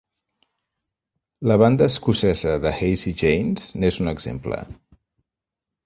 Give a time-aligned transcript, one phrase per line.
[1.51, 4.63] La banda escocesa The Hazey Janes n'és un exemple.